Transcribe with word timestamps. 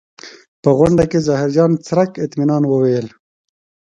په 0.63 0.69
غونډه 0.77 1.03
کې 1.11 1.25
ظاهرجان 1.27 1.71
څرک 1.85 2.11
اطمنان 2.25 2.63
وویل. 2.67 3.07